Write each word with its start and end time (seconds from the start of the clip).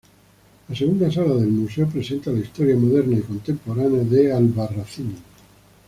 La 0.67 0.75
segunda 0.75 1.11
sala 1.11 1.35
del 1.35 1.49
Museo 1.51 1.85
presenta 1.85 2.31
la 2.31 2.39
historia 2.39 2.75
moderna 2.75 3.19
y 3.19 3.21
contemporánea 3.21 4.03
de 4.03 4.33
Albarracín. 4.33 5.13